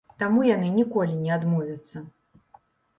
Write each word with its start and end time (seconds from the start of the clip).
Таму 0.21 0.45
яны 0.47 0.71
ніколі 0.79 1.19
не 1.27 1.31
адмовяцца. 1.37 2.05